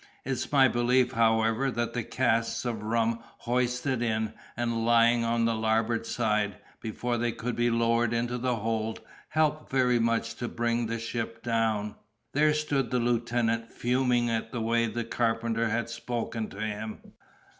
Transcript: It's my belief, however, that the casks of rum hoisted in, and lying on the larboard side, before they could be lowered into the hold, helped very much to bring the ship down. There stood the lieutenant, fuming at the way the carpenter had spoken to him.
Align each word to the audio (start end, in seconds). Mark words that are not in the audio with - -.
It's 0.25 0.51
my 0.51 0.67
belief, 0.67 1.11
however, 1.11 1.69
that 1.69 1.93
the 1.93 2.03
casks 2.03 2.65
of 2.65 2.81
rum 2.81 3.19
hoisted 3.37 4.01
in, 4.01 4.33
and 4.57 4.83
lying 4.83 5.23
on 5.23 5.45
the 5.45 5.53
larboard 5.53 6.07
side, 6.07 6.57
before 6.81 7.19
they 7.19 7.31
could 7.31 7.55
be 7.55 7.69
lowered 7.69 8.11
into 8.11 8.39
the 8.39 8.55
hold, 8.55 9.01
helped 9.29 9.69
very 9.69 9.99
much 9.99 10.33
to 10.37 10.47
bring 10.47 10.87
the 10.87 10.97
ship 10.97 11.43
down. 11.43 11.93
There 12.33 12.55
stood 12.55 12.89
the 12.89 12.97
lieutenant, 12.97 13.71
fuming 13.71 14.27
at 14.31 14.51
the 14.51 14.59
way 14.59 14.87
the 14.87 15.03
carpenter 15.03 15.69
had 15.69 15.87
spoken 15.87 16.49
to 16.49 16.59
him. 16.61 17.13